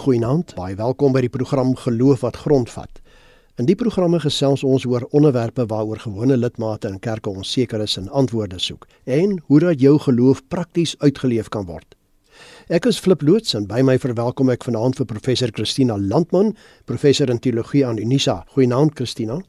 [0.00, 3.02] Goeienaand, baie welkom by die program Geloof wat grondvat.
[3.60, 8.08] In die programme gesels ons oor onderwerpe waaroor gewone lidmate in kerke onseker is en
[8.08, 11.84] antwoorde soek en hoe dat jou geloof prakties uitgeleef kan word.
[12.72, 16.54] Ek is Flip Loots en by my verwelkom ek vanaand vir professor Christina Landman,
[16.88, 18.40] professor in teologie aan Unisa.
[18.56, 19.42] Goeienaand Christina.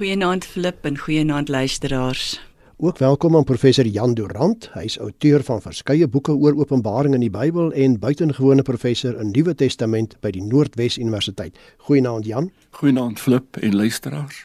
[0.00, 2.38] Goeienaand Flip en goeienaand luisteraars.
[2.80, 4.68] Ook welkom aan professor Jan Durant.
[4.72, 9.32] Hy is outeur van verskeie boeke oor Openbaring in die Bybel en buitengewone professor in
[9.34, 11.58] Nuwe Testament by die Noordwes Universiteit.
[11.88, 12.52] Goeienaand Jan.
[12.78, 14.44] Goeienaand Flip en luisteraars.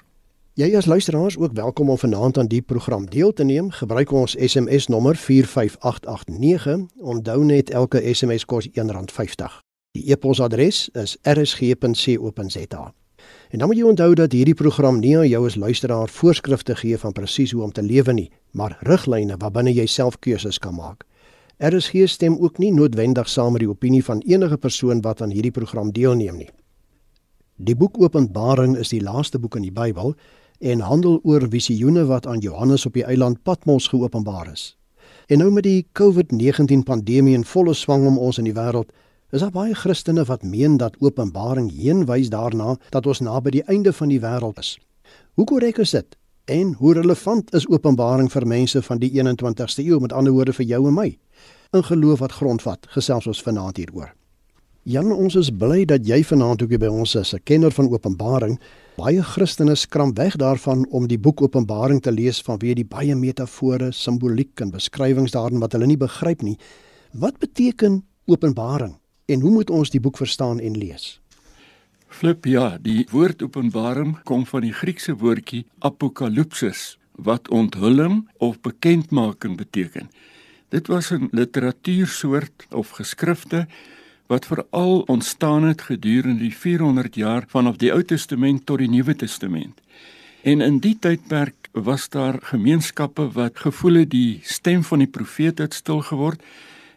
[0.58, 3.70] Jy as luisteraars ook welkom om vanaand aan die program deel te neem.
[3.70, 6.90] Gebruik ons SMS nommer 45889.
[6.98, 9.62] Onthou net elke SMS kos R1.50.
[9.94, 12.94] Die e-posadres is rsg.co.za.
[13.50, 16.98] En dan moet jy onthou dat hierdie program nie aan jou as luisteraar voorskrifte gee
[16.98, 21.06] van presies hoe om te lewe nie, maar riglyne waarbinne jy self keuses kan maak.
[21.58, 25.52] RSG stem ook nie noodwendig saam met die opinie van enige persoon wat aan hierdie
[25.52, 26.50] program deelneem nie.
[27.56, 30.16] Die boek Openbaring is die laaste boek in die Bybel
[30.60, 34.74] en handel oor visioene wat aan Johannes op die eiland Patmos geopenbaar is.
[35.28, 38.90] En nou met die COVID-19 pandemie in volle swang om ons in die wêreld,
[39.34, 43.64] Is daar baie Christene wat meen dat Openbaring heen wys daarna dat ons naby die
[43.66, 44.76] einde van die wêreld is?
[45.34, 46.18] Hoe korrek is dit?
[46.46, 50.70] En hoe relevant is Openbaring vir mense van die 21ste eeu met ander woorde vir
[50.76, 51.08] jou en my?
[51.74, 54.14] In geloof wat grondvat, gesels ons vanaand hieroor.
[54.86, 58.60] Jan, ons is bly dat jy vanaand ook by ons is, 'n kenner van Openbaring.
[58.98, 63.92] Baie Christene skram weg daarvan om die boek Openbaring te lees vanweë die baie metafore,
[63.92, 66.58] simboliek en beskrywings daarin wat hulle nie begryp nie.
[67.14, 69.02] Wat beteken Openbaring?
[69.26, 71.20] En hoe moet ons die boek verstaan en lees?
[72.08, 79.58] Flip ja, die woord Openbaring kom van die Griekse woordjie apokalypsis wat onthulling of bekendmaking
[79.58, 80.10] beteken.
[80.70, 83.68] Dit was 'n literatuursoort of geskrifte
[84.28, 89.16] wat veral ontstaan het gedurende die 400 jaar vanaf die Ou Testament tot die Nuwe
[89.16, 89.82] Testament.
[90.42, 95.58] En in die tydperk was daar gemeenskappe wat gevoel het die stem van die profeet
[95.58, 96.42] het stil geword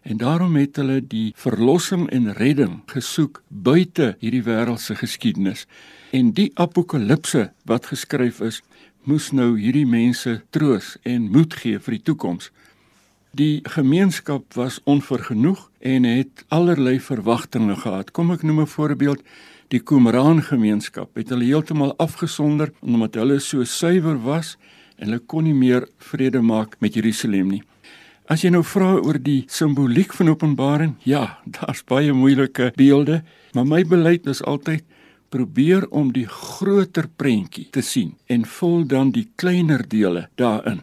[0.06, 5.64] En daarom het hulle die verlossing en redding gesoek buite hierdie wêreldse geskiedenis.
[6.14, 8.60] En die apokalipse wat geskryf is,
[9.02, 12.52] moes nou hierdie mense troos en moed gee vir die toekoms.
[13.34, 18.14] Die gemeenskap was onvergenoeg en het allerlei verwagtinge gehad.
[18.14, 19.22] Kom ek noem 'n voorbeeld.
[19.74, 24.56] Die Qumran gemeenskap het hulle heeltemal afgesonder omdat hulle so suiwer was
[24.96, 27.62] en hulle kon nie meer vrede maak met Jerusalem nie.
[28.26, 33.20] As jy nou vra oor die simboliek van Openbaring, ja, daar's baie moeilike beelde,
[33.54, 34.82] maar my beleid is altyd
[35.30, 40.80] probeer om die groter prentjie te sien en vul dan die kleiner dele daarin.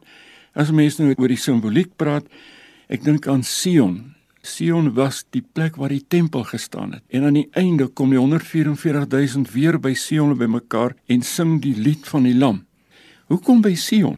[0.55, 2.29] As mense nou oor die simboliek praat,
[2.87, 4.13] ek dink aan Sion.
[4.39, 7.03] Sion was die plek waar die tempel gestaan het.
[7.11, 12.07] En aan die einde kom die 144000 weer by Sion bymekaar en sing die lied
[12.07, 12.63] van die Lam.
[13.27, 14.15] Hoekom by Sion?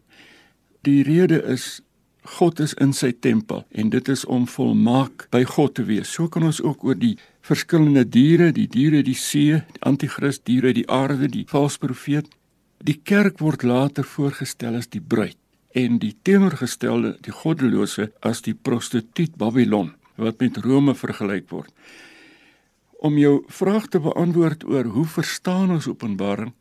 [0.85, 1.79] Die rede is
[2.25, 6.09] God is in sy tempel en dit is om volmaak by God te wees.
[6.09, 7.15] So kan ons ook oor die
[7.45, 12.31] verskillende diere, die diere die see, die anti-kris diere die aarde, die valse profeet.
[12.85, 15.37] Die kerk word later voorgestel as die bruid
[15.75, 21.71] en die teenoorgestelde, die goddelose as die prostituut Babylon wat met Rome vergelyk word.
[23.03, 26.53] Om jou vraag te beantwoord oor hoe verstaan ons Openbaring,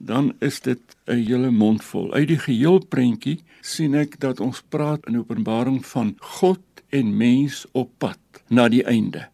[0.00, 2.12] dan is dit 'n hele mond vol.
[2.12, 7.66] Uit die geheel prentjie sien ek dat ons praat in Openbaring van God en mens
[7.72, 8.18] op pad
[8.48, 9.28] na die einde.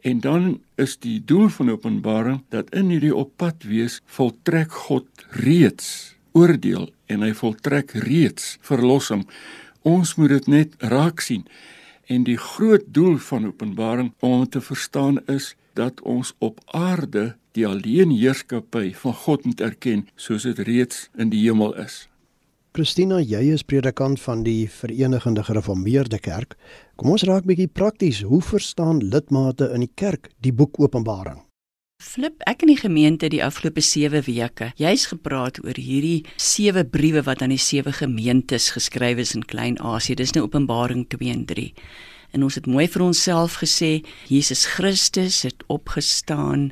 [0.00, 5.06] En dan is die doel van Openbaring dat in hierdie op pad wees voltrek God
[5.30, 9.26] reeds oordeel en hy voltrek reeds verlossing.
[9.82, 11.46] Ons moet dit net raak sien.
[12.06, 17.66] En die groot doel van Openbaring om te verstaan is dat ons op aarde die
[17.66, 22.06] alleen heerskappy van God moet erken soos dit reeds in die hemel is.
[22.76, 26.54] Christina, jy is predikant van die Verenigde Gereformeerde Kerk.
[27.00, 28.20] Kom ons raak bietjie prakties.
[28.22, 31.40] Hoe verstaan lidmate in die kerk die boek Openbaring?
[31.98, 37.24] Flip, ek in die gemeente die afgelope 7 weke, jy's gepraat oor hierdie 7 briewe
[37.26, 40.14] wat aan die 7 gemeentes geskryf is in Klein-Asië.
[40.20, 41.72] Dis nou Openbaring 2 en 3.
[42.30, 46.70] En ons het mooi vir onsself gesê, Jesus Christus het opgestaan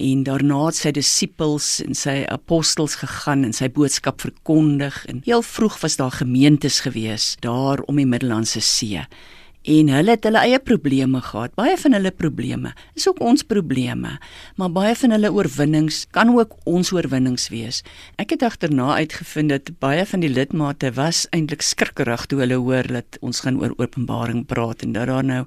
[0.00, 5.44] en daarna het sy disippels en sy apostels gegaan en sy boodskap verkondig en heel
[5.44, 9.04] vroeg was daar gemeentes gewees daar om die Middellandse See
[9.62, 11.54] en hulle het hulle eie probleme gehad.
[11.58, 14.16] Baie van hulle probleme is ook ons probleme,
[14.58, 17.82] maar baie van hulle oorwinnings kan ook ons oorwinnings wees.
[18.18, 22.88] Ek het agterna uitgevind dat baie van die lidmate was eintlik skrikkerig toe hulle hoor
[22.90, 25.44] dat ons gaan oor Openbaring praat en dat daar nou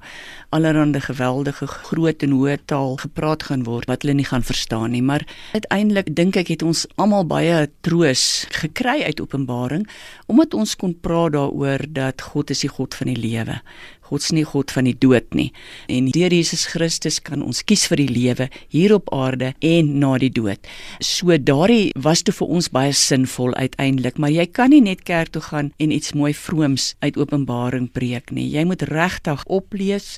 [0.56, 5.04] allerlei geweldige groot en hoë taal gepraat gaan word wat hulle nie gaan verstaan nie,
[5.04, 9.86] maar uiteindelik dink ek het ons almal baie troos gekry uit Openbaring
[10.32, 13.60] omdat ons kon praat daaroor dat God is die God van die lewe.
[14.06, 15.50] God is nie God van die dood nie.
[15.90, 20.16] En deur Jesus Christus kan ons kies vir die lewe hier op aarde en na
[20.22, 20.62] die dood.
[21.02, 25.34] So daardie was toe vir ons baie sinvol uiteindelik, maar jy kan nie net kerk
[25.34, 28.48] toe gaan en iets mooi vrooms uit Openbaring preek nie.
[28.54, 30.16] Jy moet regtig oplees.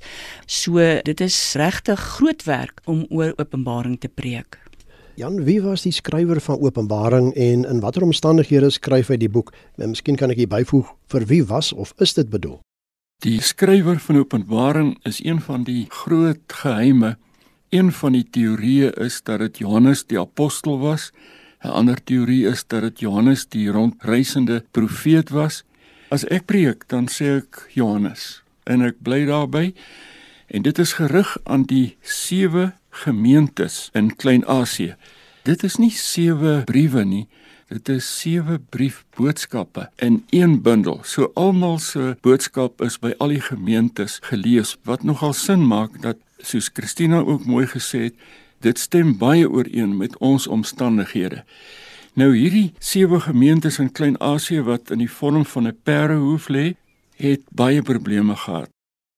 [0.48, 4.60] So dit is regtig groot werk om oor Openbaring te preek.
[5.18, 9.50] Jan, wie was die skrywer van Openbaring en in watter omstandighede skryf hy die boek?
[9.81, 12.60] En miskien kan ek hier byvoeg vir wie was of is dit bedoel?
[13.25, 17.16] Die skrywer van Openbaring is een van die groot geheime.
[17.69, 21.10] Een van die teorieë is dat dit Johannes die apostel was.
[21.64, 25.64] 'n Ander teorie is dat dit Johannes die rondreisende profeet was.
[26.10, 29.74] As ek preek, dan sê ek Johannes en ek bly daarby.
[30.48, 34.96] En dit is gerig aan die sewe gemeentes in Klein-Asië.
[35.44, 37.28] Dit is nie sewe briewe nie.
[37.68, 41.02] Dit is sewe briefboodskappe in een bundel.
[41.04, 46.22] So almal se boodskap is by al die gemeentes gelees wat nogal sin maak dat
[46.40, 48.16] soos Christina ook mooi gesê het,
[48.64, 51.44] dit stem baie ooreen met ons omstandighede.
[52.16, 56.75] Nou hierdie sewe gemeentes in Klein-Asië wat in die vorm van 'n perdehoef lê,
[57.20, 58.72] het baie probleme gehad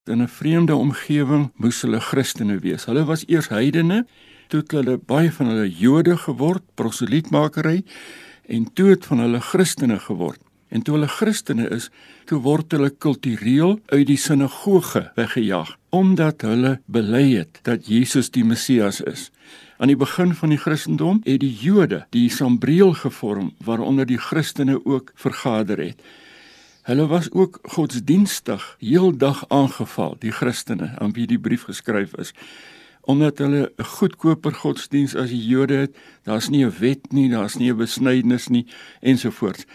[0.09, 2.85] in 'n vreemde omgewing moes hulle Christene wees.
[2.85, 4.07] Hulle was eers heidene,
[4.47, 7.83] toe het hulle baie van hulle Jode geword, proselietmakery
[8.49, 10.41] en toe het van hulle Christene geword.
[10.69, 11.89] En toe hulle Christene is,
[12.29, 18.43] toe word hulle kultureel uit die sinagoge weggejaag omdat hulle bely het dat Jesus die
[18.45, 19.29] Messias is.
[19.81, 24.77] Aan die begin van die Christendom het die Jode die Sambreel gevorm waaronder die Christene
[24.85, 26.03] ook vergader het.
[26.85, 32.33] Hulle was ook godsdienstig heeldag aangeval, die Christene aan wie die brief geskryf is.
[33.09, 37.55] Omdat hulle 'n goedkoper godsdiens as die Jode het, daar's nie 'n wet nie, daar's
[37.57, 38.65] nie 'n besnydenis nie
[39.01, 39.65] ensovoorts.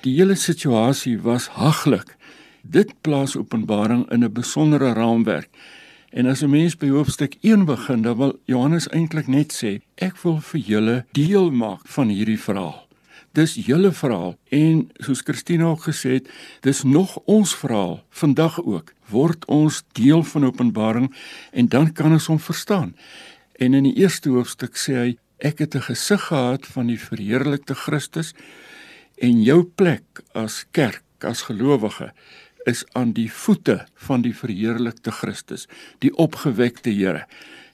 [0.00, 2.16] Die hele situasie was haglik.
[2.62, 5.48] Dit plaas Openbaring in 'n besondere raamwerk.
[6.10, 10.16] En as 'n mens by hoofstuk 1 begin, dan wil Johannes eintlik net sê, ek
[10.22, 12.81] wil vir julle deel maak van hierdie verhaal.
[13.32, 16.28] Dis julle verhaal en soos Christina ook gesê het,
[16.60, 18.92] dis nog ons verhaal vandag ook.
[19.08, 21.08] Word ons deel van Openbaring
[21.52, 22.92] en dan kan ons hom verstaan.
[23.56, 27.74] En in die eerste hoofstuk sê hy ek het 'n gesig gehad van die verheerlikte
[27.74, 28.34] Christus
[29.16, 30.04] en jou plek
[30.34, 32.12] as kerk, as gelowige
[32.64, 35.66] is aan die voete van die verheerlikte Christus,
[35.98, 37.26] die opgewekte Here.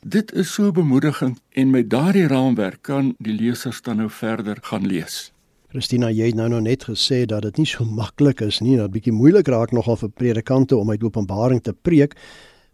[0.03, 4.87] Dit is so bemoedigend en met daardie raamwerk kan die lesers dan nou verder gaan
[4.87, 5.33] lees.
[5.69, 8.93] Christina, jy het nou nog net gesê dat dit nie so maklik is nie, dat
[8.95, 12.17] bietjie moeilik raak nogal vir predikante om uit Openbaring te preek.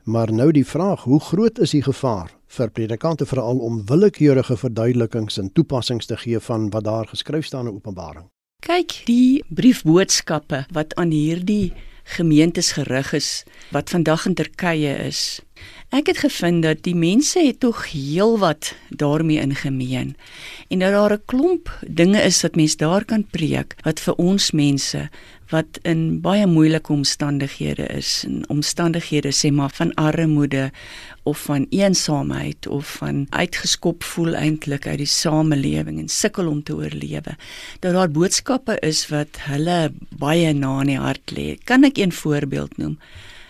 [0.05, 5.41] Maar nou die vraag, hoe groot is die gevaar vir predikante veral om willekeurige verduidelikings
[5.43, 8.29] en toepassings te gee van wat daar geskryf staan in Openbaring?
[8.62, 11.73] Kyk, die briefboodskappe wat aan hierdie
[12.14, 13.43] gemeentes gerig is
[13.75, 15.41] wat vandag in Turkye is.
[15.94, 20.17] Ek het gevind dat die mense het tog heelwat daarmee in gemeen
[20.69, 24.50] en dat daar 'n klomp dinge is wat mense daar kan preek wat vir ons
[24.50, 25.08] mense
[25.50, 30.70] wat in baie moeilike omstandighede is, in omstandighede sê maar van armoede
[31.23, 36.74] of van eensaamheid of van uitgeskop voel eintlik uit die samelewing en sukkel om te
[36.74, 37.36] oorlewe.
[37.81, 41.55] Dat daar boodskappe is wat hulle baie na in die hart lê.
[41.65, 42.98] Kan ek een voorbeeld noem?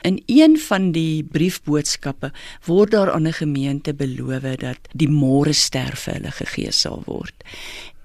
[0.05, 2.29] In een van die briefboodskappe
[2.67, 7.35] word daar aan 'n gemeente beloof dat die môre ster vir hulle gegee sal word.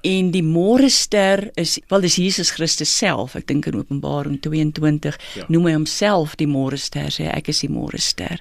[0.02, 3.36] En die môre ster is wel dis Jesus Christus self.
[3.36, 5.46] Ek dink in Openbaring 22 ja.
[5.52, 8.40] noem hy homself die môre ster, sê ek is die môre ster.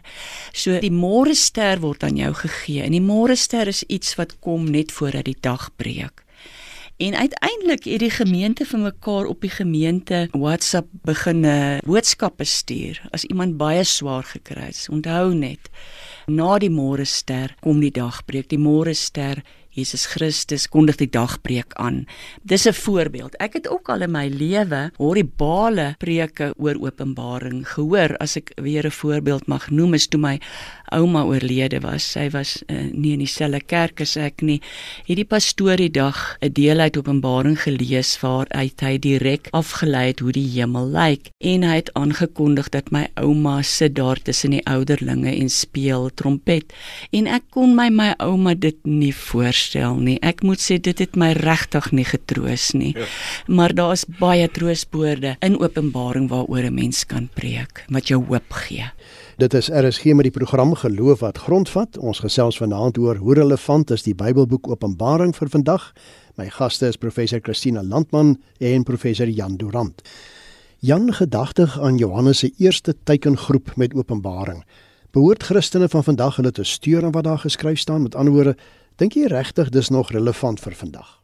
[0.52, 2.82] So die môre ster word aan jou gegee.
[2.86, 6.22] En die môre ster is iets wat kom net voordat die dag breek.
[6.98, 12.98] En uiteindelik het die gemeente vir mekaar op die gemeente WhatsApp begin 'n boodskappe stuur
[13.10, 14.88] as iemand baie swaar gekry het.
[14.90, 15.70] Onthou net,
[16.26, 18.48] na die môre ster kom die dag breek.
[18.48, 19.42] Die môre ster
[19.78, 22.06] Jesus Christus kondig die dagbreek aan.
[22.42, 23.36] Dis 'n voorbeeld.
[23.38, 28.16] Ek het ook al in my lewe horribale preke oor Openbaring gehoor.
[28.18, 30.40] As ek weer 'n voorbeeld mag noem, is toe my
[30.90, 32.02] ouma oorlede was.
[32.12, 34.60] Sy was uh, nie in dieselfde kerk as ek nie.
[35.06, 40.20] Hierdie pastoor die dag 'n deel uit Openbaring gelees waar uit hy direk afgelei het
[40.20, 44.66] hoe die hemel lyk en hy het aangekondig dat my ouma sit daar tussen die
[44.66, 46.72] ouderlinge en speel trompet
[47.10, 50.18] en ek kon my my ouma dit nie voorstel nie.
[50.22, 52.94] Ek moet sê dit het my regtig nie getroos nie.
[52.96, 53.06] Ja.
[53.46, 58.84] Maar daar's baie troostwoorde in Openbaring waaroor 'n mens kan preek wat jou hoop gee.
[59.38, 61.98] Dit is RSG met die program Geloof wat grondvat.
[61.98, 65.92] Ons gesels vanaand oor hoe relevant is die Bybelboek Openbaring vir vandag.
[66.36, 70.02] My gaste is professor Christina Landman en professor Jan Durant.
[70.80, 74.64] Jan gedagtig aan Johannes se eerste teikengroep met Openbaring.
[75.10, 78.02] Behoort Christene van vandag hulle te steur aan wat daar geskryf staan?
[78.02, 78.56] Met ander woorde,
[78.98, 81.18] dink jy regtig dis nog relevant vir vandag?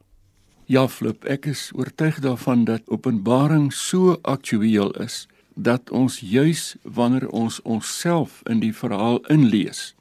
[0.65, 7.27] Ja, Flip, ek is oortuig daarvan dat Openbaring so aktueel is dat ons juis wanneer
[7.29, 9.93] ons onsself in die verhaal inlees,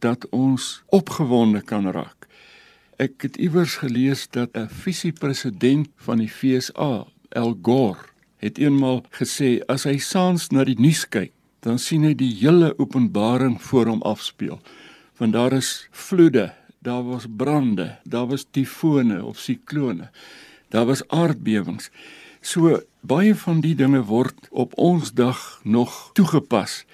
[0.00, 2.26] dat ons opgewonde kan raak.
[3.00, 9.60] Ek het iewers gelees dat 'n visiepresident van die FSA, Al Gore, het eenmal gesê
[9.68, 14.02] as hy saans na die nuus kyk, dan sien hy die hele openbaring voor hom
[14.02, 14.60] afspeel.
[15.16, 16.52] Want daar is vloede,
[16.84, 20.10] daar was brande, daar was tifone of siklone.
[20.68, 21.90] Daar was aardbewings.
[22.40, 26.84] So baie van die dinge word op ons dag nog toegepas.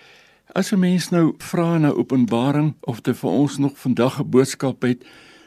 [0.54, 4.82] As 'n mens nou vra na Openbaring of dit vir ons nog vandag 'n boodskap
[4.82, 5.04] het,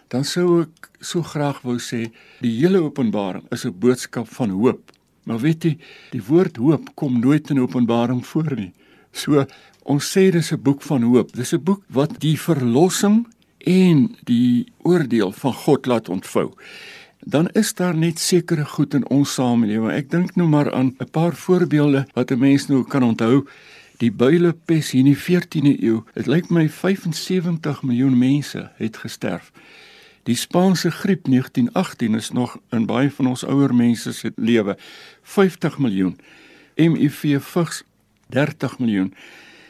[0.07, 4.91] dan sou ek so graag wou sê die hele Openbaring is 'n boodskap van hoop.
[5.23, 5.77] Maar weet jy,
[6.11, 8.73] die woord hoop kom nooit in Openbaring voor nie.
[9.11, 9.45] So
[9.83, 11.31] ons sê dis 'n boek van hoop.
[11.31, 13.32] Dis 'n boek wat die verlossing
[13.63, 16.51] en die oordeel van God laat ontvou.
[17.19, 19.91] Dan is daar net sekere goed in ons samelewing.
[19.95, 23.47] Ek dink nou maar aan 'n paar voorbeelde wat 'n mens nou kan onthou.
[23.97, 26.03] Die builepes hier in die 14de eeu.
[26.13, 29.51] Dit lyk my 75 miljoen mense het gesterf.
[30.23, 34.77] Die Spaanse griep 1918 is nog in baie van ons ouer mense se lewe
[35.21, 36.19] 50 miljoen.
[36.75, 37.83] HIV vigs
[38.29, 39.13] 30 miljoen.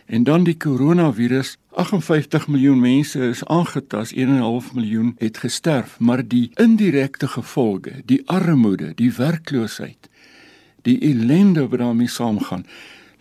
[0.05, 6.51] En dan die koronavirus, 58 miljoen mense is aangetast, 1.5 miljoen het gesterf, maar die
[6.55, 10.09] indirekte gevolge, die armoede, die werkloosheid,
[10.81, 12.65] die ellende wat daarmee saamgaan,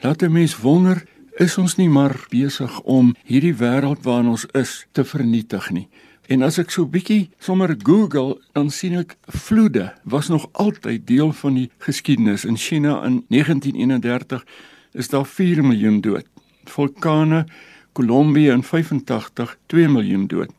[0.00, 1.04] laat 'n mens wonder,
[1.36, 5.88] is ons nie maar besig om hierdie wêreld waarin ons is te vernietig nie?
[6.26, 11.32] En as ek so bietjie sommer Google, dan sien ek vloede was nog altyd deel
[11.32, 14.44] van die geskiedenis in China in 1931
[14.92, 16.31] is daar 4 miljoen dood.
[16.70, 17.44] Vulkane
[17.92, 20.50] Kolombia in 85 2 miljoen dood.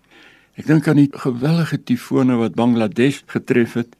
[0.54, 3.96] Ek dink aan die gewellige tifone wat Bangladesh getref het.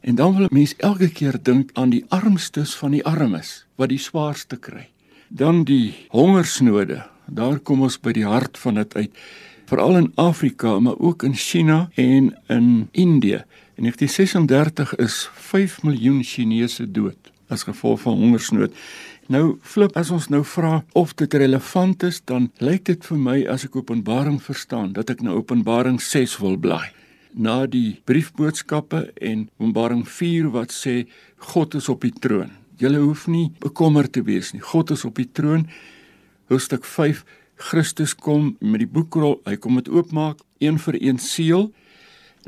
[0.00, 4.00] En dan wil mense elke keer dink aan die armstes van die armes wat die
[4.00, 4.86] swaarste kry.
[5.28, 7.02] Dan die hongersnode.
[7.28, 9.20] Daar kom ons by die hart van dit uit
[9.70, 13.44] veral in Afrika, maar ook in China en in Indië.
[13.76, 18.74] In 1936 is 5 miljoen Chinese dood as gevolg van hongersnood.
[19.30, 23.36] Nou flip as ons nou vra of dit relevant is, dan lyk dit vir my
[23.52, 26.90] as ek Openbaring verstaan dat ek na Openbaring 6 wil blaai.
[27.34, 31.04] Na die briefboodskappe en Openbaring 4 wat sê
[31.52, 32.50] God is op die troon.
[32.80, 34.64] Jy hoef nie bekommerd te wees nie.
[34.64, 35.68] God is op die troon.
[36.50, 36.86] Hoofstuk
[37.60, 41.68] Christus kom met die boekrol, hy kom dit oopmaak, een vir een seël.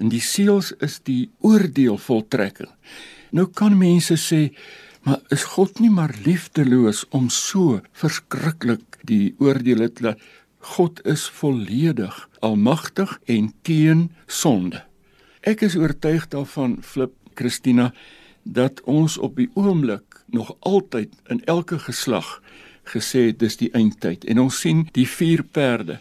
[0.00, 2.70] En die seels is die oordeel voltrekking.
[3.36, 4.46] Nou kan mense sê,
[5.02, 10.22] maar is God nie maar liefdeloos om so verskriklik die oordeel te laat?
[10.62, 14.84] God is volledig almagtig en teen sonde.
[15.42, 17.90] Ek is oortuig daarvan, Flip Christina,
[18.42, 22.38] dat ons op die oomblik nog altyd in elke geslag
[22.94, 25.98] gesê dis die eindtyd en ons sien die vier perde.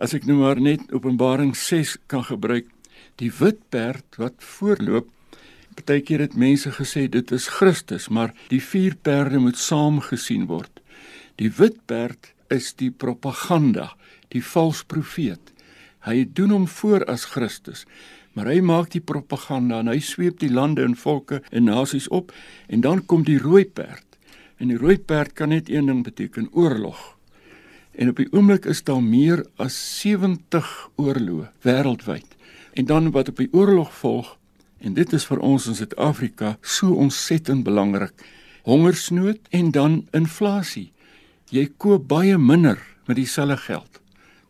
[0.00, 2.68] As ek nou maar net Openbaring 6 kan gebruik,
[3.20, 5.08] die wit perd wat voorloop,
[5.80, 10.80] partykeer het mense gesê dit is Christus, maar die vier perde moet saam gesien word.
[11.40, 13.94] Die wit perd is die propaganda,
[14.28, 15.52] die vals profeet.
[16.04, 17.86] Hy doen hom voor as Christus,
[18.36, 22.32] maar hy maak die propaganda en hy sweep die lande en volke en nasies op
[22.68, 24.06] en dan kom die rooi perd
[24.60, 27.16] En die rooi perd kan net een ding beteken, oorlog.
[27.96, 30.68] En op die oomblik is daar meer as 70
[31.00, 32.36] oorloë wêreldwyd.
[32.76, 34.36] En dan wat op die oorlog volg,
[34.80, 38.14] en dit is vir ons in Suid-Afrika so ontsettend belangrik,
[38.68, 40.90] hongersnood en dan inflasie.
[41.50, 44.00] Jy koop baie minder met dieselfde geld.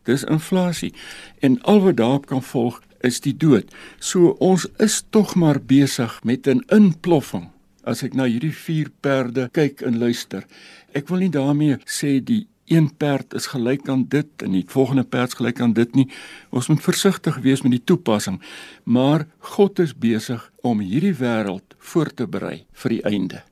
[0.05, 0.93] Dis inflasie.
[1.39, 3.69] En al wat daarop kan volg is die dood.
[3.99, 7.49] So ons is tog maar besig met 'n inploffing.
[7.83, 10.45] As ek na hierdie vier perde kyk en luister,
[10.93, 15.03] ek wil nie daarmee sê die een perd is gelyk aan dit en die volgende
[15.03, 16.07] perd is gelyk aan dit nie.
[16.49, 18.41] Ons moet versigtig wees met die toepassing.
[18.83, 23.43] Maar God is besig om hierdie wêreld voor te berei vir die einde.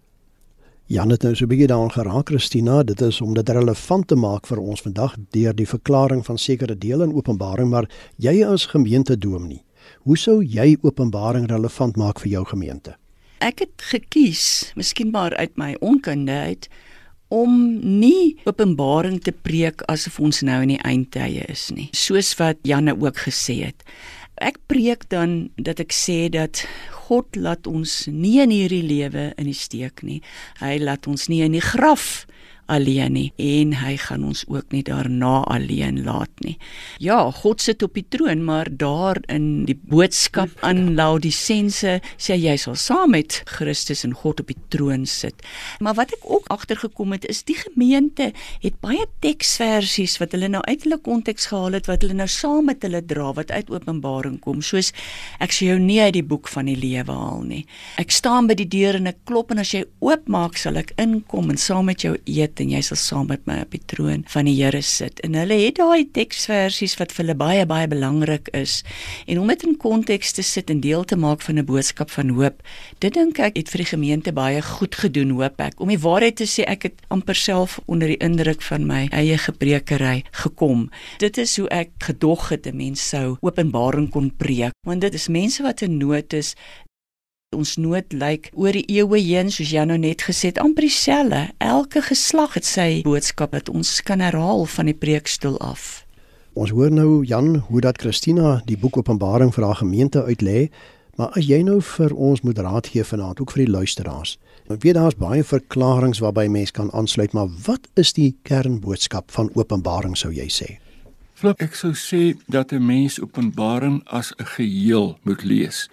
[0.90, 4.16] Jan het nou so 'n bietjie daaraan geraak, Christina, dit is om dit relevant te
[4.16, 8.66] maak vir ons vandag deur die verklaring van sekere dele in Openbaring, maar jy as
[8.66, 9.64] gemeente dominee,
[10.02, 12.96] hoe sou jy Openbaring relevant maak vir jou gemeente?
[13.40, 16.68] Ek het gekies, miskien maar uit my onkunde uit,
[17.30, 22.62] om nie Openbaring te preek asof ons nou in die eindtye is nie, soos wat
[22.68, 23.86] Janne ook gesê het.
[24.40, 26.64] Ek preek dan dat ek sê dat
[27.10, 30.22] God laat ons nie in hierdie lewe in die steek nie.
[30.62, 32.26] Hy laat ons nie in die graf
[32.70, 36.56] alleen nie en hy gaan ons ook nie daarna alleen laat nie.
[37.02, 42.56] Ja, God sit op die troon, maar daar in die boodskap aan Laodisense sê hy
[42.62, 45.42] sal saam met Christus en God op die troon sit.
[45.80, 48.32] Maar wat ek ook agtergekom het is die gemeente
[48.64, 52.70] het baie teksversies wat hulle nou uit hulle konteks gehaal het wat hulle nou saam
[52.70, 54.62] met hulle dra wat uit Openbaring kom.
[54.66, 54.92] Soos
[55.42, 57.64] ek sê jou nie uit die boek van die lewe haal nie.
[58.02, 61.52] Ek staan by die deur en ek klop en as jy oopmaak sal ek inkom
[61.54, 64.46] en saam met jou eet en jy sal saam met my op die troon van
[64.46, 65.20] die Here sit.
[65.26, 68.84] En hulle het daai teksversies wat vir hulle baie baie belangrik is.
[69.28, 72.30] En om dit in konteks te sit en deel te maak van 'n boodskap van
[72.30, 72.62] hoop,
[73.00, 75.80] dit dink ek het vir die gemeente baie goed gedoen, hoop ek.
[75.80, 79.38] Om die waarheid te sê, ek het amper self onder die indruk van my eie
[79.38, 80.90] gebrekery gekom.
[81.18, 85.28] Dit is hoe ek gedog het 'n mens sou openbaring kon preek, want dit is
[85.28, 86.56] mense wat in nood is,
[87.58, 91.40] Ons nood lyk oor die eeue heen soos jy nou net gesê het amper dieselfde.
[91.58, 96.04] Elke geslag het sy boodskap wat ons kan herhaal van die preekstoel af.
[96.54, 100.68] Ons hoor nou Jan hoe dat Christina die boek Openbaring vir haar gemeente uitlê,
[101.18, 104.36] maar as jy nou vir ons moet raad gee vanaand ook vir die luisteraars.
[104.70, 109.50] Ek weet daar's baie verklaringe waarby mense kan aansluit, maar wat is die kernboodskap van
[109.58, 110.78] Openbaring sou jy sê?
[111.34, 115.90] Flip, ek sou sê dat 'n mens Openbaring as 'n geheel moet lees.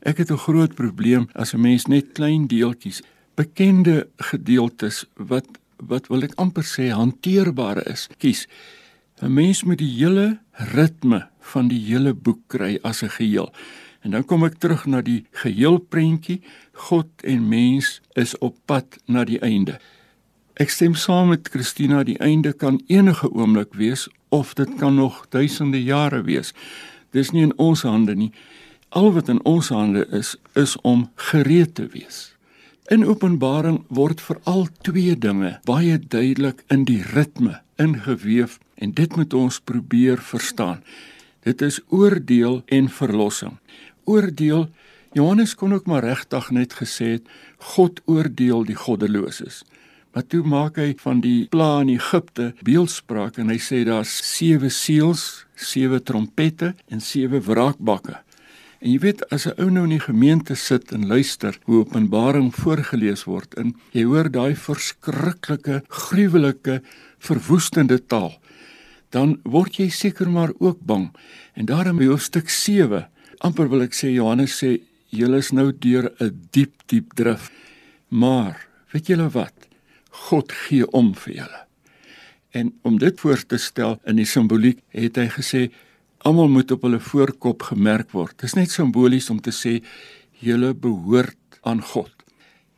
[0.00, 3.02] Ek het 'n groot probleem as 'n mens net klein deeltjies,
[3.34, 8.46] bekende gedeeltes wat wat wil ek amper sê hanteerbare is, kies.
[9.22, 13.52] 'n Mens moet die hele ritme van die hele boek kry as 'n geheel.
[14.00, 16.40] En dan kom ek terug na die geheelprentjie.
[16.72, 19.78] God en mens is op pad na die einde.
[20.54, 25.26] Ek stem saam met Christina, die einde kan enige oomblik wees of dit kan nog
[25.28, 26.54] duisende jare wees.
[27.10, 28.32] Dis nie in ons hande nie.
[28.90, 32.32] Al wat in ons hande is, is om gereed te wees.
[32.90, 39.34] In Openbaring word veral twee dinge baie duidelik in die ritme ingeweef en dit moet
[39.38, 40.80] ons probeer verstaan.
[41.46, 43.60] Dit is oordeel en verlossing.
[44.10, 44.66] Oordeel
[45.14, 47.30] Johannes kon ook maar regtig net gesê het
[47.74, 49.62] God oordeel die goddeloses.
[50.10, 54.70] Maar toe maak hy van die pla in Egipte beeldspraak en hy sê daar's sewe
[54.74, 58.18] seels, sewe trompette en sewe wraakbakke.
[58.80, 62.54] En jy weet as 'n ou nou in die gemeente sit en luister hoe Openbaring
[62.54, 66.80] voorgeles word en jy hoor daai verskriklike, gruwelike,
[67.18, 68.40] verwoestende taal,
[69.10, 71.10] dan word jy seker maar ook bang.
[71.54, 73.06] En daarom by hoofstuk 7,
[73.40, 77.50] amper wil ek sê Johannes sê julle is nou deur 'n diep, diep drif.
[78.08, 79.54] Maar weet julle wat?
[80.10, 81.66] God gee om vir julle.
[82.50, 85.70] En om dit voor te stel in die simboliek het hy gesê
[86.26, 88.36] almal moet op hulle voorkop gemerk word.
[88.36, 89.78] Dit is net simbolies om te sê
[90.44, 92.12] julle behoort aan God.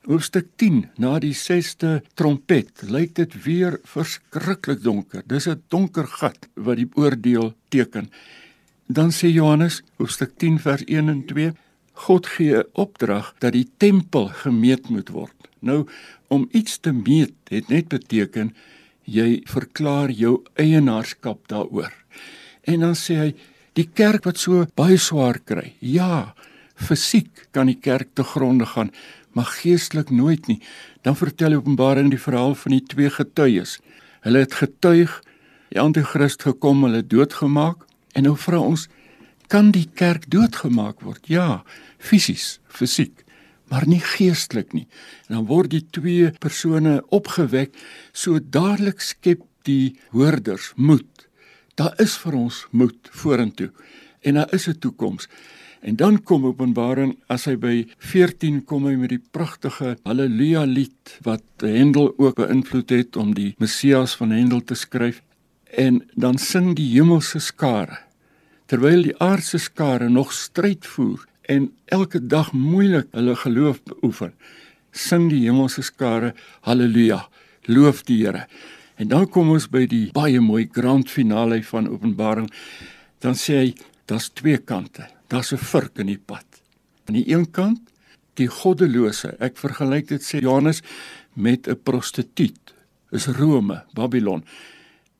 [0.07, 5.22] Hoofstuk 10 na die 6ste trompet lyk dit weer verskriklik donker.
[5.26, 8.11] Dis 'n donker gat wat die oordeel teken.
[8.87, 11.52] Dan sê Johannes hoofstuk 10 vers 1 en 2
[11.92, 15.48] God gee 'n opdrag dat die tempel gemeet moet word.
[15.61, 15.87] Nou
[16.28, 18.55] om iets te meet het net beteken
[19.05, 21.92] jy verklaar jou eienaarskap daaroor.
[22.68, 23.31] En dan sê hy
[23.79, 25.72] die kerk wat so baie swaar kry.
[25.81, 26.35] Ja,
[26.77, 28.92] fisiek kan die kerk te gronde gaan,
[29.33, 30.61] maar geestelik nooit nie.
[31.03, 33.79] Dan vertel Openbaring die verhaal van die twee getuies.
[34.22, 35.14] Hulle het getuig,
[35.72, 38.88] die anti-krist gekom, hulle doodgemaak en nou vra ons
[39.53, 41.27] kan die kerk doodgemaak word?
[41.29, 41.62] Ja,
[42.01, 43.25] fisies, fisiek
[43.72, 44.85] maar nie geestelik nie.
[45.29, 47.72] En dan word die twee persone opgewek
[48.12, 51.29] so dadelik skep die hoorders moed
[51.75, 53.71] daar is vir ons moed vorentoe
[54.23, 55.29] en daar is 'n toekoms.
[55.81, 61.19] En dan kom Openbaring as hy by 14 kom hy met die pragtige Halleluja lied
[61.23, 65.23] wat Hendel ook beïnvloed het om die Messias van Hendel te skryf
[65.65, 67.99] en dan sing die hemelse skare
[68.67, 74.33] terwyl die aardse skare nog stryd voer en elke dag moeilik hulle geloof beoefen,
[74.93, 76.33] sing die hemelse skare
[76.65, 77.27] haleluja,
[77.69, 78.47] loof die Here.
[79.03, 82.47] En dan kom ons by die baie mooi grand finale van Openbaring.
[83.23, 83.71] Dan sê hy,
[84.07, 85.09] daar's twee kante.
[85.27, 86.47] Daar's 'n vurk in die pad.
[87.09, 87.81] Aan die een kant
[88.35, 89.35] die goddelose.
[89.41, 90.83] Ek vergelyk dit sê Johannes
[91.35, 92.75] met 'n prostituut.
[93.11, 94.45] Is Rome, Babylon.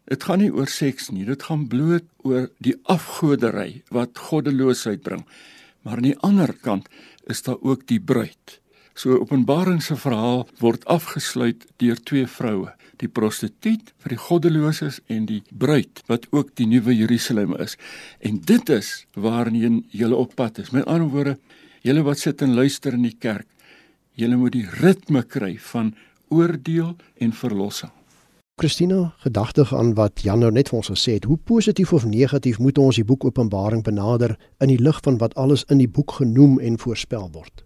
[0.05, 5.25] Dit gaan nie oor seks nie, dit gaan bloot oor die afgodery wat goddeloosheid bring.
[5.83, 6.89] Maar aan die ander kant
[7.27, 8.61] is daar ook die bruid.
[8.95, 15.25] So Openbaring se verhaal word afgesluit deur twee vroue, die prostituut vir die goddeloses en
[15.31, 17.79] die bruid wat ook die nuwe Jerusalem is.
[18.21, 20.71] En dit is waarheen jy op pad is.
[20.77, 21.39] Met ander woorde,
[21.83, 23.49] julle wat sit en luister in die kerk,
[24.13, 25.95] julle moet die ritme kry van
[26.29, 27.91] oordeel en verlossing.
[28.61, 32.61] Christina, gedagtig aan wat Jan nou net vir ons gesê het, hoe positief of negatief
[32.61, 36.21] moet ons die boek Openbaring benader in die lig van wat alles in die boek
[36.21, 37.65] genoem en voorspel word?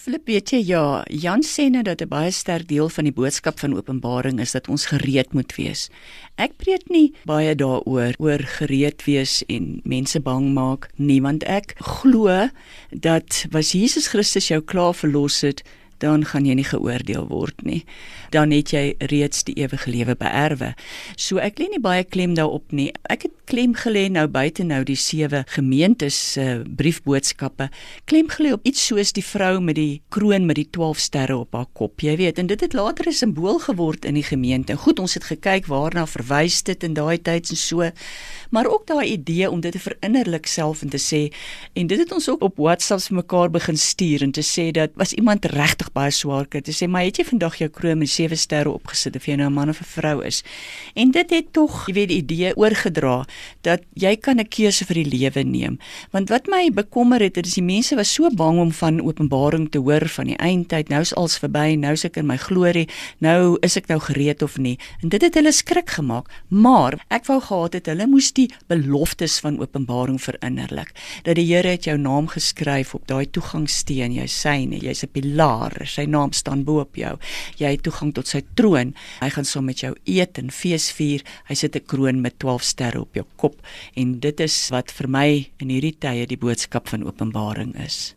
[0.00, 0.82] Filip, weet jy ja,
[1.12, 4.68] Jan sê nou dat 'n baie sterk deel van die boodskap van Openbaring is dat
[4.68, 5.90] ons gereed moet wees.
[6.38, 11.74] Ek preek nie baie daaroor oor gereed wees en mense bang maak nie, want ek
[11.76, 12.48] glo
[12.90, 15.62] dat was Jesus Christus jou klaar verlos het,
[15.98, 17.84] dan gaan jy nie geoordeel word nie.
[18.30, 20.74] Dan het jy reeds die ewige lewe beerwe.
[21.16, 22.92] So ek lê nie baie klem daarop nie.
[23.10, 27.66] Ek het klem gelê nou buite nou die sewe gemeentes se uh, briefboodskappe.
[28.06, 31.56] Klem gelê op iets soos die vrou met die kroon met die 12 sterre op
[31.58, 32.04] haar kop.
[32.04, 34.76] Jy weet, en dit het later 'n simbool geword in die gemeente.
[34.76, 37.90] Goed, ons het gekyk waarna verwys dit in daai tyd en so.
[38.50, 41.32] Maar ook daai idee om dit te verinnerlik self en te sê
[41.72, 44.90] en dit het ons ook op WhatsApp se mekaar begin stuur en te sê dat
[44.94, 48.10] was iemand regtig baie swaar kry te sê maar het jy vandag jou kroon met
[48.10, 50.42] sewe sterre opgesit of jy nou 'n man of 'n vrou is
[50.94, 53.24] en dit het tog jy weet die idee oorgedra
[53.62, 55.78] dat jy kan 'n keuse vir die lewe neem
[56.12, 59.78] want wat my bekommer het is die mense was so bang om van openbaring te
[59.78, 63.58] hoor van die eindtyd nou is alles verby nou is ek in my glorie nou
[63.62, 67.40] is ek nou gereed of nie en dit het hulle skrik gemaak maar ek wou
[67.40, 72.28] gehad het hulle moes die beloftes van openbaring verinnerlik dat die Here het jou naam
[72.28, 77.16] geskryf op daai toegangssteen jou syne jy's 'n pilaar sy naam staan bo op jou.
[77.60, 78.94] Jy het toegang tot sy troon.
[79.20, 81.24] Hy gaan saam so met jou eet en fees vier.
[81.48, 83.60] Hy sit 'n kroon met 12 sterre op jou kop
[83.94, 88.14] en dit is wat vir my in hierdie tye die boodskap van Openbaring is.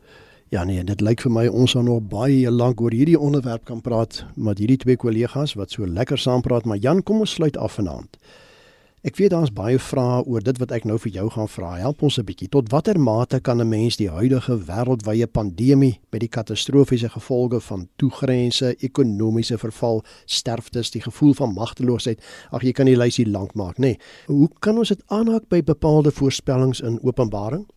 [0.54, 3.82] Ja nee, dit lyk vir my ons gaan nog baie lank oor hierdie onderwerp kan
[3.82, 7.58] praat met hierdie twee kollegas wat so lekker saam praat, maar Jan, kom ons sluit
[7.58, 8.20] af vanaand.
[9.04, 11.74] Ek weet daar's baie vrae oor dit wat ek nou vir jou gaan vra.
[11.76, 12.48] Help ons 'n bietjie.
[12.48, 17.90] Tot watter mate kan 'n mens die huidige wêreldwye pandemie met die katastrofiese gevolge van
[17.98, 23.78] toegrense, ekonomiese verval, sterftes, die gevoel van magteloosheid, ag jy kan die lysie lank maak,
[23.78, 23.82] nê?
[23.82, 23.98] Nee.
[24.28, 27.68] Hoe kan ons dit aanhaak by bepaalde voorspellings in Openbaring?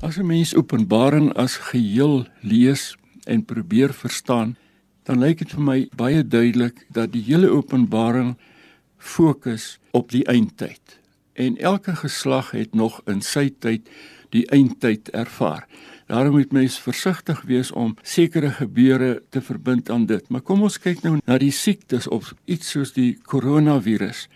[0.00, 4.56] As 'n mens Openbaring as geheel lees en probeer verstaan,
[5.04, 8.36] dan lyk dit vir my baie duidelik dat die hele Openbaring
[9.02, 10.98] fokus op die eindtyd.
[11.32, 13.88] En elke geslag het nog in sy tyd
[14.32, 15.66] die eindtyd ervaar.
[16.06, 20.28] Daarom moet mens versigtig wees om sekere gebeure te verbind aan dit.
[20.28, 24.26] Maar kom ons kyk nou na die siektes of iets soos die koronavirus.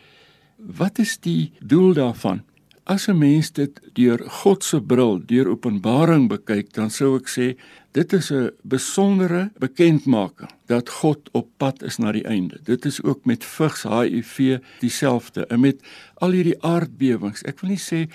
[0.56, 2.42] Wat is die doel daarvan?
[2.84, 7.56] As 'n mens dit deur God se bril, deur Openbaring bekyk, dan sou ek sê
[7.96, 12.58] dit is 'n besondere bekendmaking dat God op pad is na die einde.
[12.62, 15.82] Dit is ook met vigs HIV dieselfde en met
[16.14, 17.42] al hierdie aardbewings.
[17.42, 18.10] Ek wil nie sê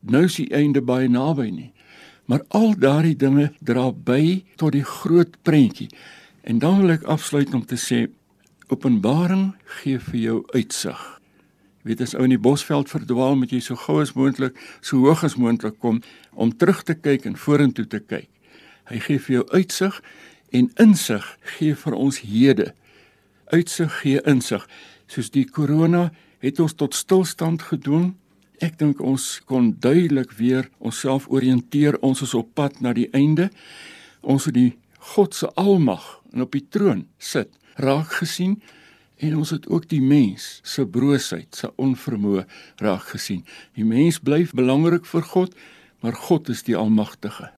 [0.00, 1.72] nou is die einde baie naby nie,
[2.24, 5.88] maar al daardie dinge dra by tot die groot prentjie.
[6.40, 8.10] En dan wil ek afsluit om te sê
[8.68, 11.20] Openbaring gee vir jou uitsig
[11.82, 15.24] weet as ou in die bosveld verdwaal moet jy so gou as moontlik so hoog
[15.24, 18.28] as moontlik kom om terug te kyk en vorentoe te kyk.
[18.90, 20.00] Hy gee vir jou uitsig
[20.52, 21.26] en insig
[21.56, 22.72] gee vir ons hede.
[23.54, 24.66] Uitsig gee insig.
[25.10, 26.10] Soos die korona
[26.42, 28.14] het ons tot stilstand gedoen.
[28.60, 32.00] Ek dink ons kon duidelik weer onsself oriënteer.
[32.02, 33.48] Ons is op pad na die einde.
[34.20, 34.74] Ons het die
[35.14, 37.48] God se almag en op die troon sit
[37.80, 38.60] raak gesien
[39.20, 42.46] En ons het ook die mens se broosheid, se onvermoë
[42.80, 43.44] raak gesien.
[43.76, 45.56] Die mens bly belangrik vir God,
[46.00, 47.52] maar God is die Almagtige.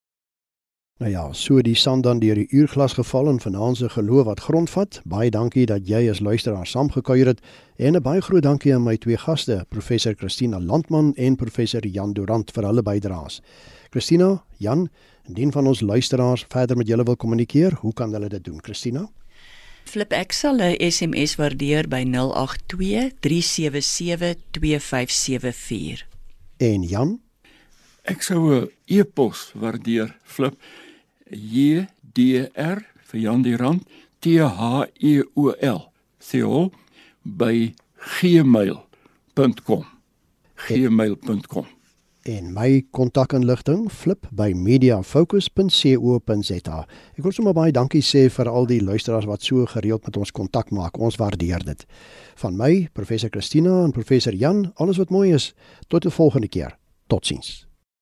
[1.03, 4.41] Nou ja, so die sand dan deur die uurglas geval en vanaand se geloof wat
[4.41, 5.01] grondvat.
[5.05, 7.41] Baie dankie dat jy as luisteraar saamgekuier het
[7.77, 12.13] en 'n baie groot dankie aan my twee gaste, professor Christina Landman en professor Jan
[12.13, 13.41] Durant vir hulle bydraes.
[13.91, 14.89] Christina, Jan,
[15.27, 19.11] indien van ons luisteraars verder met julle wil kommunikeer, hoe kan hulle dit doen, Christina?
[19.85, 26.07] Flip ek sal 'n SMS waardeer by 082 377 2574.
[26.57, 27.21] En Jan
[28.03, 30.55] Ek sou 'n e-pos waardeer flip
[31.33, 33.83] J D R vir Jan die Rand
[34.21, 35.91] T H E O L
[36.23, 36.71] Theol
[37.25, 37.75] by
[38.21, 39.85] gmail.com
[40.69, 41.67] gmail.com
[42.23, 46.87] en my kontakinligting flip by mediafocus.co.za.
[47.17, 50.35] Ek wil sommer baie dankie sê vir al die luisteraars wat so gereeld met ons
[50.35, 50.99] kontak maak.
[50.99, 51.87] Ons waardeer dit.
[52.45, 55.55] Van my, professor Christina en professor Jan, alles wat mooi is.
[55.89, 56.79] Tot 'n volgende keer.
[57.09, 57.72] Totsiens.